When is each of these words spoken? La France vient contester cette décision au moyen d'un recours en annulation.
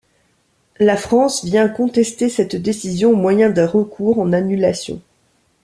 La 0.79 0.97
France 0.97 1.45
vient 1.45 1.69
contester 1.69 2.27
cette 2.27 2.55
décision 2.55 3.11
au 3.11 3.15
moyen 3.15 3.51
d'un 3.51 3.67
recours 3.67 4.17
en 4.19 4.33
annulation. 4.33 4.99